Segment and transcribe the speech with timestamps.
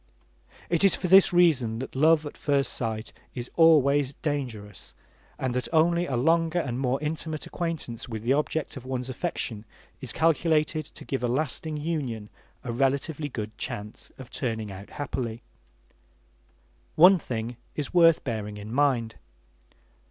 [0.67, 4.95] It is for this reason that love at first sight is always dangerous,
[5.37, 9.63] and that only a longer and more intimate acquaintance with the object of one's affection
[10.01, 12.31] is calculated to give a lasting union
[12.63, 15.43] a relatively good chance of turning out happily.
[16.95, 19.13] One thing is worth bearing in mind.